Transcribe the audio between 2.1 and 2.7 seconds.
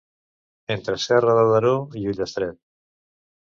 Ullastret.